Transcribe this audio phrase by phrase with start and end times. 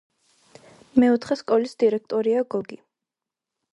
[1.03, 2.81] მეოთხე სკოლის დირექტორია გოგი.